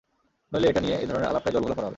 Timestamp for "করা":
1.75-1.85